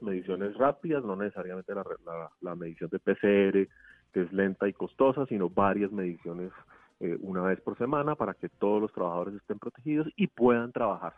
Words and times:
Mediciones 0.00 0.56
rápidas, 0.56 1.04
no 1.04 1.16
necesariamente 1.16 1.74
la, 1.74 1.84
la, 2.04 2.30
la, 2.40 2.54
medición 2.54 2.90
de 2.90 2.98
PCR, 2.98 3.68
que 4.12 4.22
es 4.22 4.32
lenta 4.32 4.68
y 4.68 4.72
costosa, 4.72 5.26
sino 5.26 5.48
varias 5.48 5.90
mediciones 5.90 6.52
eh, 7.00 7.16
una 7.20 7.42
vez 7.42 7.60
por 7.60 7.76
semana 7.76 8.14
para 8.14 8.34
que 8.34 8.48
todos 8.48 8.80
los 8.80 8.92
trabajadores 8.92 9.34
estén 9.34 9.58
protegidos 9.58 10.08
y 10.16 10.28
puedan 10.28 10.72
trabajar. 10.72 11.14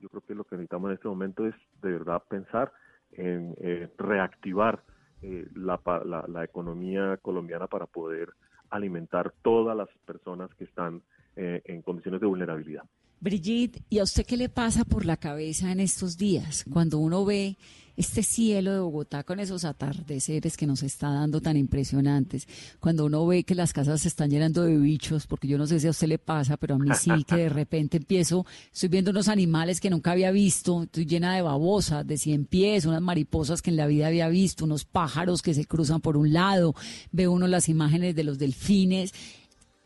Yo 0.00 0.08
creo 0.08 0.22
que 0.22 0.34
lo 0.34 0.44
que 0.44 0.56
necesitamos 0.56 0.90
en 0.90 0.94
este 0.94 1.08
momento 1.08 1.46
es 1.46 1.54
de 1.82 1.92
verdad 1.92 2.22
pensar 2.28 2.72
en 3.12 3.54
eh, 3.58 3.88
reactivar 3.96 4.82
eh, 5.22 5.46
la, 5.54 5.80
la, 6.04 6.24
la, 6.28 6.44
economía 6.44 7.16
colombiana 7.22 7.66
para 7.66 7.86
poder 7.86 8.30
alimentar 8.70 9.32
todas 9.42 9.76
las 9.76 9.88
personas 10.04 10.52
que 10.56 10.64
están 10.64 11.00
eh, 11.36 11.62
en 11.64 11.82
condiciones 11.82 12.20
de 12.20 12.26
vulnerabilidad. 12.26 12.82
Brigitte, 13.20 13.80
¿y 13.88 14.00
a 14.00 14.02
usted 14.02 14.26
qué 14.26 14.36
le 14.36 14.50
pasa 14.50 14.84
por 14.84 15.06
la 15.06 15.16
cabeza 15.16 15.72
en 15.72 15.80
estos 15.80 16.18
días 16.18 16.64
cuando 16.70 16.98
uno 16.98 17.24
ve 17.24 17.56
este 17.96 18.22
cielo 18.22 18.72
de 18.72 18.78
Bogotá 18.80 19.22
con 19.24 19.40
esos 19.40 19.64
atardeceres 19.64 20.56
que 20.56 20.66
nos 20.66 20.82
está 20.82 21.10
dando 21.10 21.40
tan 21.40 21.56
impresionantes, 21.56 22.48
cuando 22.80 23.04
uno 23.06 23.26
ve 23.26 23.44
que 23.44 23.54
las 23.54 23.72
casas 23.72 24.02
se 24.02 24.08
están 24.08 24.30
llenando 24.30 24.62
de 24.62 24.76
bichos, 24.76 25.26
porque 25.26 25.48
yo 25.48 25.58
no 25.58 25.66
sé 25.66 25.80
si 25.80 25.86
a 25.86 25.90
usted 25.90 26.08
le 26.08 26.18
pasa, 26.18 26.56
pero 26.56 26.74
a 26.74 26.78
mí 26.78 26.90
sí, 26.98 27.10
que 27.26 27.36
de 27.36 27.48
repente 27.50 27.96
empiezo, 27.96 28.46
estoy 28.72 28.88
viendo 28.88 29.10
unos 29.10 29.28
animales 29.28 29.80
que 29.80 29.90
nunca 29.90 30.12
había 30.12 30.30
visto, 30.30 30.84
estoy 30.84 31.06
llena 31.06 31.34
de 31.34 31.42
babosas, 31.42 32.06
de 32.06 32.18
cien 32.18 32.46
pies, 32.46 32.86
unas 32.86 33.02
mariposas 33.02 33.62
que 33.62 33.70
en 33.70 33.76
la 33.76 33.86
vida 33.86 34.06
había 34.06 34.28
visto, 34.28 34.64
unos 34.64 34.84
pájaros 34.84 35.42
que 35.42 35.54
se 35.54 35.64
cruzan 35.64 36.00
por 36.00 36.16
un 36.16 36.32
lado, 36.32 36.74
veo 37.12 37.32
uno 37.32 37.46
las 37.46 37.68
imágenes 37.68 38.14
de 38.14 38.24
los 38.24 38.38
delfines 38.38 39.12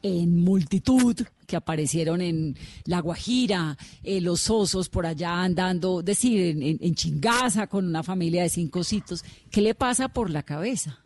en 0.02 0.44
multitud 0.44 1.16
que 1.46 1.56
aparecieron 1.56 2.20
en 2.20 2.54
La 2.86 3.00
Guajira, 3.00 3.76
eh, 4.04 4.20
los 4.20 4.50
osos 4.50 4.88
por 4.88 5.06
allá 5.06 5.42
andando, 5.42 6.02
decir, 6.02 6.56
en, 6.60 6.94
Chingaza 6.94 7.66
con 7.66 7.86
una 7.86 8.02
familia 8.02 8.42
de 8.42 8.48
cinco 8.48 8.84
citos. 8.84 9.24
¿Qué 9.50 9.60
le 9.60 9.74
pasa 9.74 10.08
por 10.08 10.30
la 10.30 10.42
cabeza? 10.42 11.00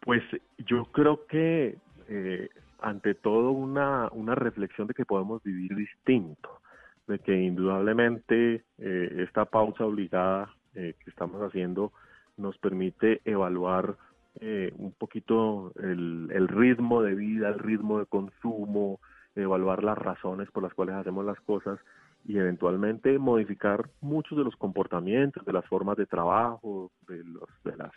Pues 0.00 0.22
yo 0.66 0.86
creo 0.86 1.26
que 1.26 1.76
eh, 2.08 2.48
ante 2.80 3.14
todo 3.14 3.50
una, 3.50 4.08
una 4.12 4.34
reflexión 4.34 4.86
de 4.86 4.94
que 4.94 5.04
podemos 5.04 5.42
vivir 5.42 5.74
distinto, 5.76 6.60
de 7.06 7.18
que 7.18 7.36
indudablemente 7.36 8.64
eh, 8.78 9.24
esta 9.26 9.44
pausa 9.44 9.84
obligada 9.84 10.54
que 10.74 10.96
estamos 11.06 11.40
haciendo 11.40 11.92
nos 12.36 12.58
permite 12.58 13.20
evaluar 13.24 13.96
eh, 14.40 14.72
un 14.78 14.92
poquito 14.92 15.72
el, 15.76 16.28
el, 16.32 16.48
ritmo 16.48 17.02
de 17.02 17.14
vida, 17.14 17.48
el 17.48 17.58
ritmo 17.58 17.98
de 17.98 18.06
consumo, 18.06 19.00
evaluar 19.34 19.84
las 19.84 19.98
razones 19.98 20.50
por 20.50 20.62
las 20.62 20.74
cuales 20.74 20.96
hacemos 20.96 21.24
las 21.24 21.40
cosas 21.40 21.78
y 22.24 22.38
eventualmente 22.38 23.18
modificar 23.18 23.90
muchos 24.00 24.36
de 24.38 24.44
los 24.44 24.56
comportamientos, 24.56 25.44
de 25.44 25.52
las 25.52 25.66
formas 25.66 25.96
de 25.96 26.06
trabajo, 26.06 26.90
de, 27.06 27.22
los, 27.24 27.48
de, 27.64 27.76
las, 27.76 27.92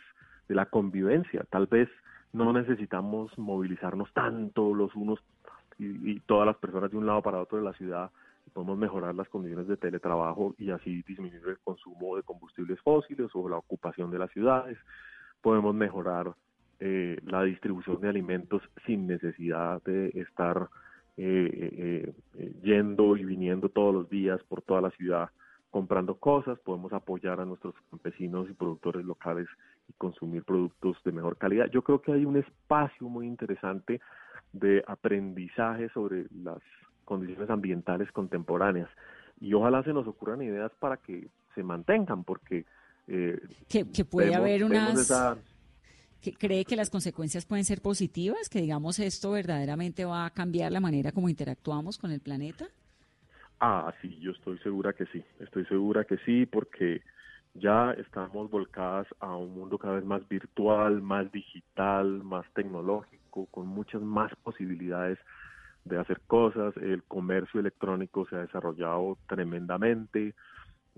de 0.48 0.56
la 0.56 0.66
convivencia. 0.66 1.46
Tal 1.50 1.68
vez 1.68 1.90
no 2.34 2.52
necesitamos 2.54 3.36
movilizarnos 3.38 4.12
tanto 4.14 4.74
los 4.74 4.94
unos 4.96 5.20
y, 5.80 6.12
y 6.12 6.20
todas 6.22 6.46
las 6.46 6.58
personas 6.58 6.92
de 6.92 6.98
un 6.98 7.06
lado 7.06 7.22
para 7.22 7.40
otro 7.40 7.58
de 7.58 7.64
la 7.64 7.74
ciudad 7.74 8.12
podemos 8.54 8.78
mejorar 8.78 9.14
las 9.14 9.30
condiciones 9.30 9.68
de 9.68 9.78
teletrabajo 9.78 10.56
y 10.58 10.72
así 10.72 11.04
disminuir 11.04 11.48
el 11.48 11.60
consumo 11.60 12.16
de 12.16 12.24
combustibles 12.24 12.80
fósiles 12.82 13.30
o 13.34 13.48
la 13.48 13.58
ocupación 13.58 14.10
de 14.10 14.20
las 14.20 14.32
ciudades 14.32 14.78
podemos 15.42 15.74
mejorar 15.74 16.34
eh, 16.80 17.20
la 17.26 17.44
distribución 17.44 18.00
de 18.02 18.10
alimentos 18.10 18.62
sin 18.86 19.08
necesidad 19.08 19.82
de 19.84 20.10
estar 20.10 20.70
eh, 21.18 22.14
eh, 22.38 22.54
yendo 22.62 23.18
y 23.18 23.24
viniendo 23.24 23.70
todos 23.70 23.94
los 23.94 24.10
días 24.10 24.42
por 24.44 24.62
toda 24.62 24.82
la 24.82 24.92
ciudad 24.92 25.30
comprando 25.70 26.16
cosas, 26.16 26.58
podemos 26.60 26.94
apoyar 26.94 27.40
a 27.40 27.46
nuestros 27.46 27.76
campesinos 27.90 28.50
y 28.50 28.54
productores 28.54 29.06
locales 29.06 29.48
y 29.88 29.94
consumir 29.94 30.44
productos 30.44 30.98
de 31.04 31.12
mejor 31.12 31.38
calidad. 31.38 31.70
Yo 31.70 31.84
creo 31.84 32.02
que 32.02 32.14
hay 32.14 32.26
un 32.26 32.38
espacio 32.38 33.08
muy 33.08 33.28
interesante 33.28 34.02
de 34.54 34.84
aprendizaje 34.88 35.90
sobre 35.90 36.26
las 36.44 36.60
condiciones 37.06 37.50
ambientales 37.50 38.12
contemporáneas 38.12 38.90
y 39.40 39.54
ojalá 39.54 39.84
se 39.84 39.94
nos 39.94 40.08
ocurran 40.08 40.42
ideas 40.42 40.72
para 40.80 40.98
que 40.98 41.28
se 41.54 41.64
mantengan, 41.64 42.24
porque 42.24 42.66
eh, 43.08 43.40
que, 43.70 44.06
puede 44.06 44.36
haber 44.36 44.64
unas... 44.64 45.12
que 46.22 46.34
¿Cree 46.34 46.66
que 46.66 46.76
las 46.76 46.90
consecuencias 46.90 47.46
pueden 47.46 47.66
ser 47.66 47.82
positivas? 47.82 48.50
¿Que 48.50 48.62
digamos 48.62 49.00
esto 49.00 49.32
verdaderamente 49.32 50.06
va 50.06 50.26
a 50.26 50.30
cambiar 50.30 50.72
la 50.72 50.80
manera 50.80 51.12
como 51.12 51.30
interactuamos 51.30 51.98
con 51.98 52.12
el 52.12 52.20
planeta? 52.20 52.68
Ah, 53.60 53.94
sí, 54.02 54.18
yo 54.20 54.32
estoy 54.32 54.60
segura 54.60 54.94
que 54.94 55.06
sí, 55.08 55.24
estoy 55.40 55.66
segura 55.66 56.04
que 56.04 56.18
sí, 56.20 56.46
porque 56.46 57.02
ya 57.56 57.92
estamos 57.94 58.52
volcadas 58.52 59.08
a 59.20 59.36
un 59.36 59.56
mundo 59.56 59.78
cada 59.80 59.96
vez 59.96 60.06
más 60.06 60.28
virtual, 60.28 61.02
más 61.02 61.32
digital, 61.32 62.24
más 62.24 62.46
tecnológico, 62.54 63.48
con 63.48 63.68
muchas 63.68 64.02
más 64.02 64.32
posibilidades 64.44 65.18
de 65.86 65.98
hacer 65.98 66.22
cosas. 66.28 66.76
El 66.78 67.04
comercio 67.04 67.60
electrónico 67.60 68.28
se 68.30 68.36
ha 68.36 68.40
desarrollado 68.40 69.18
tremendamente 69.28 70.36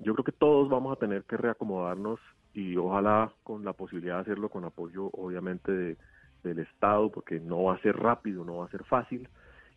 yo 0.02 0.14
creo 0.14 0.24
que 0.24 0.32
todos 0.32 0.70
vamos 0.70 0.94
a 0.94 1.00
tener 1.00 1.24
que 1.24 1.38
reacomodarnos 1.38 2.20
y 2.54 2.76
ojalá 2.78 3.32
con 3.44 3.64
la 3.64 3.74
posibilidad 3.74 4.16
de 4.16 4.22
hacerlo 4.22 4.50
con 4.50 4.66
apoyo 4.66 5.10
obviamente 5.14 5.72
de, 5.72 5.98
del 6.44 6.60
Estado, 6.60 7.12
porque 7.12 7.40
no 7.40 7.64
va 7.64 7.76
a 7.76 7.82
ser 7.82 7.98
rápido, 7.98 8.44
no 8.44 8.58
va 8.58 8.66
a 8.66 8.72
ser 8.72 8.84
fácil 8.86 9.28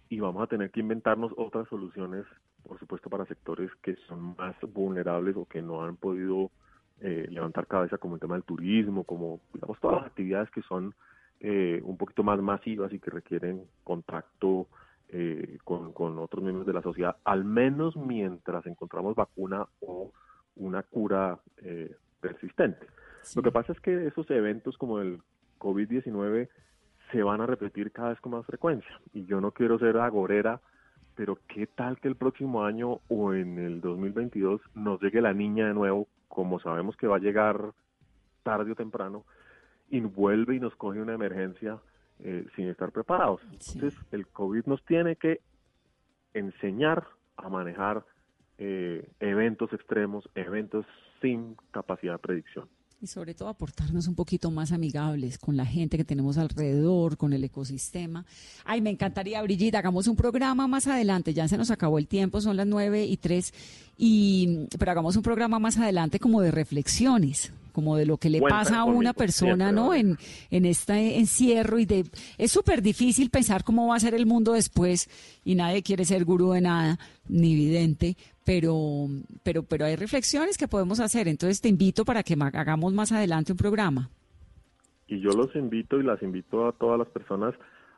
y 0.08 0.20
vamos 0.20 0.42
a 0.42 0.46
tener 0.46 0.70
que 0.70 0.80
inventarnos 0.80 1.32
otras 1.36 1.66
soluciones, 1.68 2.24
por 2.62 2.78
supuesto, 2.78 3.08
para 3.08 3.24
sectores 3.26 3.70
que 3.82 3.96
son 4.08 4.36
más 4.36 4.54
vulnerables 4.72 5.36
o 5.36 5.46
que 5.46 5.62
no 5.62 5.82
han 5.84 5.96
podido 5.96 6.50
eh, 7.00 7.26
levantar 7.30 7.66
cabeza, 7.66 7.98
como 7.98 8.14
el 8.14 8.20
tema 8.20 8.34
del 8.34 8.44
turismo, 8.44 9.04
como, 9.04 9.40
digamos, 9.54 9.80
todas 9.80 9.96
las 9.96 10.06
actividades 10.06 10.50
que 10.50 10.62
son 10.62 10.94
eh, 11.40 11.80
un 11.82 11.96
poquito 11.96 12.22
más 12.22 12.38
masivas 12.40 12.92
y 12.92 12.98
que 12.98 13.10
requieren 13.10 13.64
contacto 13.84 14.68
eh, 15.14 15.58
con, 15.62 15.92
con, 15.92 16.18
otros 16.18 16.42
miembros 16.42 16.66
de 16.66 16.72
la 16.72 16.80
sociedad, 16.80 17.16
al 17.24 17.44
menos 17.44 17.96
mientras 17.96 18.64
encontramos 18.66 19.14
vacuna 19.14 19.66
o 19.80 20.10
una 20.56 20.82
cura 20.82 21.38
eh, 21.58 21.94
persistente. 22.20 22.86
Lo 23.36 23.42
que 23.42 23.52
pasa 23.52 23.72
es 23.72 23.80
que 23.80 24.06
esos 24.06 24.30
eventos 24.30 24.78
como 24.78 25.00
el 25.00 25.20
COVID-19 25.58 26.48
se 27.10 27.22
van 27.22 27.42
a 27.42 27.46
repetir 27.46 27.92
cada 27.92 28.08
vez 28.08 28.20
con 28.20 28.32
más 28.32 28.46
frecuencia. 28.46 29.00
Y 29.12 29.26
yo 29.26 29.40
no 29.40 29.50
quiero 29.50 29.78
ser 29.78 29.98
agorera, 29.98 30.60
pero 31.14 31.38
qué 31.46 31.66
tal 31.66 32.00
que 32.00 32.08
el 32.08 32.16
próximo 32.16 32.64
año 32.64 33.00
o 33.08 33.34
en 33.34 33.58
el 33.58 33.80
2022 33.82 34.62
nos 34.74 35.00
llegue 35.02 35.20
la 35.20 35.34
niña 35.34 35.68
de 35.68 35.74
nuevo, 35.74 36.08
como 36.28 36.58
sabemos 36.58 36.96
que 36.96 37.06
va 37.06 37.16
a 37.16 37.20
llegar 37.20 37.72
tarde 38.42 38.72
o 38.72 38.76
temprano, 38.76 39.24
y 39.90 40.00
vuelve 40.00 40.56
y 40.56 40.60
nos 40.60 40.74
coge 40.74 41.00
una 41.00 41.12
emergencia 41.12 41.78
eh, 42.24 42.46
sin 42.54 42.68
estar 42.68 42.92
preparados. 42.92 43.40
Entonces, 43.50 43.94
el 44.12 44.26
COVID 44.28 44.64
nos 44.66 44.84
tiene 44.84 45.16
que 45.16 45.40
enseñar 46.34 47.04
a 47.36 47.48
manejar 47.48 48.04
eh, 48.58 49.08
eventos 49.18 49.72
extremos, 49.72 50.28
eventos 50.34 50.86
sin 51.20 51.56
capacidad 51.72 52.12
de 52.12 52.18
predicción. 52.18 52.68
Y 53.00 53.08
sobre 53.08 53.34
todo 53.34 53.48
aportarnos 53.48 54.06
un 54.06 54.14
poquito 54.14 54.52
más 54.52 54.70
amigables 54.70 55.36
con 55.36 55.56
la 55.56 55.66
gente 55.66 55.96
que 55.96 56.04
tenemos 56.04 56.38
alrededor, 56.38 57.16
con 57.16 57.32
el 57.32 57.42
ecosistema. 57.42 58.24
Ay, 58.64 58.80
me 58.80 58.90
encantaría, 58.90 59.42
Brigitte, 59.42 59.74
hagamos 59.74 60.06
un 60.06 60.14
programa 60.14 60.68
más 60.68 60.86
adelante, 60.86 61.34
ya 61.34 61.48
se 61.48 61.58
nos 61.58 61.72
acabó 61.72 61.98
el 61.98 62.06
tiempo, 62.06 62.40
son 62.40 62.56
las 62.56 62.68
nueve 62.68 63.04
y 63.04 63.16
tres, 63.16 63.52
y, 63.98 64.68
pero 64.78 64.92
hagamos 64.92 65.16
un 65.16 65.24
programa 65.24 65.58
más 65.58 65.78
adelante 65.78 66.20
como 66.20 66.40
de 66.40 66.52
reflexiones 66.52 67.52
como 67.72 67.96
de 67.96 68.06
lo 68.06 68.18
que 68.18 68.30
le 68.30 68.40
pasa 68.40 68.80
a 68.80 68.84
una 68.84 69.12
persona, 69.12 69.72
¿no? 69.72 69.94
En, 69.94 70.16
en 70.50 70.64
este 70.64 71.18
encierro 71.18 71.78
y 71.78 71.86
de... 71.86 72.04
Es 72.38 72.52
súper 72.52 72.82
difícil 72.82 73.30
pensar 73.30 73.64
cómo 73.64 73.88
va 73.88 73.96
a 73.96 74.00
ser 74.00 74.14
el 74.14 74.26
mundo 74.26 74.52
después 74.52 75.08
y 75.44 75.54
nadie 75.54 75.82
quiere 75.82 76.04
ser 76.04 76.24
gurú 76.24 76.52
de 76.52 76.60
nada, 76.60 76.98
ni 77.28 77.54
vidente, 77.54 78.16
pero, 78.44 79.08
pero, 79.42 79.62
pero 79.62 79.84
hay 79.86 79.96
reflexiones 79.96 80.58
que 80.58 80.68
podemos 80.68 81.00
hacer. 81.00 81.28
Entonces 81.28 81.60
te 81.60 81.68
invito 81.68 82.04
para 82.04 82.22
que 82.22 82.34
hagamos 82.34 82.92
más 82.92 83.12
adelante 83.12 83.52
un 83.52 83.58
programa. 83.58 84.10
Y 85.08 85.20
yo 85.20 85.30
los 85.30 85.54
invito 85.56 85.98
y 85.98 86.04
las 86.04 86.22
invito 86.22 86.66
a 86.66 86.72
todas 86.72 86.98
las 86.98 87.08
personas 87.08 87.54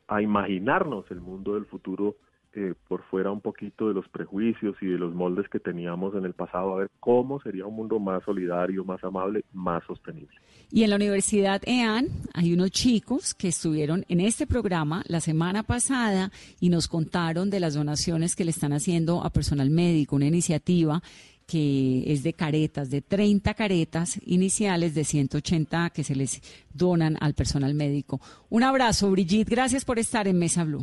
a 0.08 0.20
imaginarnos 0.20 1.04
el 1.10 1.20
mundo 1.20 1.54
del 1.54 1.66
futuro 1.66 2.16
eh, 2.56 2.74
por 2.88 3.02
fuera 3.04 3.30
un 3.30 3.40
poquito 3.40 3.88
de 3.88 3.94
los 3.94 4.08
prejuicios 4.08 4.76
y 4.80 4.86
de 4.86 4.98
los 4.98 5.14
moldes 5.14 5.48
que 5.48 5.60
teníamos 5.60 6.14
en 6.14 6.24
el 6.24 6.34
pasado, 6.34 6.74
a 6.74 6.78
ver 6.80 6.90
cómo 7.00 7.40
sería 7.40 7.66
un 7.66 7.76
mundo 7.76 7.98
más 7.98 8.22
solidario, 8.24 8.84
más 8.84 9.02
amable, 9.02 9.44
más 9.52 9.84
sostenible. 9.84 10.36
Y 10.70 10.82
en 10.82 10.90
la 10.90 10.96
Universidad 10.96 11.62
EAN 11.66 12.08
hay 12.32 12.52
unos 12.52 12.70
chicos 12.70 13.34
que 13.34 13.48
estuvieron 13.48 14.04
en 14.08 14.20
este 14.20 14.46
programa 14.46 15.02
la 15.06 15.20
semana 15.20 15.62
pasada 15.62 16.30
y 16.60 16.68
nos 16.68 16.88
contaron 16.88 17.50
de 17.50 17.60
las 17.60 17.74
donaciones 17.74 18.34
que 18.36 18.44
le 18.44 18.50
están 18.50 18.72
haciendo 18.72 19.24
a 19.24 19.30
personal 19.30 19.70
médico, 19.70 20.16
una 20.16 20.26
iniciativa 20.26 21.02
que 21.46 22.04
es 22.06 22.22
de 22.22 22.32
caretas, 22.32 22.90
de 22.90 23.02
30 23.02 23.54
caretas 23.54 24.18
iniciales 24.24 24.94
de 24.94 25.04
180 25.04 25.90
que 25.90 26.04
se 26.04 26.14
les 26.14 26.40
donan 26.72 27.16
al 27.20 27.34
personal 27.34 27.74
médico. 27.74 28.20
Un 28.48 28.62
abrazo, 28.62 29.10
Brigitte, 29.10 29.50
gracias 29.50 29.84
por 29.84 29.98
estar 29.98 30.26
en 30.26 30.38
Mesa 30.38 30.64
Blue. 30.64 30.82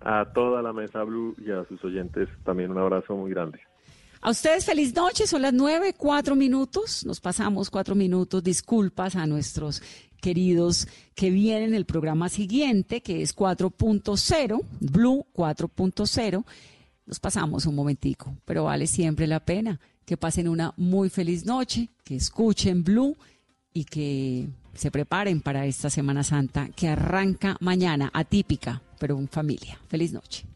A 0.00 0.26
toda 0.32 0.62
la 0.62 0.72
Mesa 0.72 1.02
Blue 1.04 1.34
y 1.44 1.50
a 1.50 1.64
sus 1.66 1.82
oyentes 1.84 2.28
también 2.44 2.70
un 2.70 2.78
abrazo 2.78 3.16
muy 3.16 3.30
grande. 3.30 3.60
A 4.22 4.30
ustedes 4.30 4.66
feliz 4.66 4.94
noche, 4.94 5.26
son 5.26 5.42
las 5.42 5.52
nueve, 5.52 5.94
cuatro 5.96 6.36
minutos, 6.36 7.06
nos 7.06 7.20
pasamos 7.20 7.70
cuatro 7.70 7.94
minutos, 7.94 8.42
disculpas 8.44 9.16
a 9.16 9.26
nuestros 9.26 9.82
queridos 10.20 10.86
que 11.14 11.30
vienen 11.30 11.74
el 11.74 11.86
programa 11.86 12.28
siguiente, 12.28 13.00
que 13.00 13.22
es 13.22 13.34
4.0, 13.34 14.60
Blue 14.80 15.26
4.0, 15.34 16.44
nos 17.06 17.18
pasamos 17.18 17.66
un 17.66 17.74
momentico, 17.74 18.36
pero 18.44 18.64
vale 18.64 18.86
siempre 18.86 19.26
la 19.26 19.40
pena. 19.40 19.80
Que 20.04 20.16
pasen 20.16 20.48
una 20.48 20.74
muy 20.76 21.08
feliz 21.08 21.44
noche, 21.44 21.88
que 22.04 22.16
escuchen 22.16 22.82
Blue 22.84 23.16
y 23.72 23.84
que 23.84 24.48
se 24.74 24.90
preparen 24.90 25.40
para 25.40 25.66
esta 25.66 25.90
Semana 25.90 26.22
Santa 26.22 26.68
que 26.74 26.88
arranca 26.88 27.56
mañana, 27.60 28.10
atípica, 28.12 28.82
pero 28.98 29.18
en 29.18 29.28
familia. 29.28 29.78
Feliz 29.88 30.12
noche. 30.12 30.49